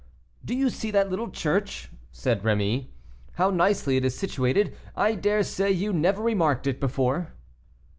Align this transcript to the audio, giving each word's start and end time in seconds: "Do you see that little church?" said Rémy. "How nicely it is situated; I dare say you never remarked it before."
"Do 0.43 0.55
you 0.55 0.71
see 0.71 0.89
that 0.89 1.11
little 1.11 1.29
church?" 1.29 1.91
said 2.11 2.41
Rémy. 2.41 2.87
"How 3.33 3.51
nicely 3.51 3.97
it 3.97 4.03
is 4.03 4.17
situated; 4.17 4.75
I 4.95 5.13
dare 5.13 5.43
say 5.43 5.69
you 5.71 5.93
never 5.93 6.23
remarked 6.23 6.65
it 6.65 6.79
before." 6.79 7.33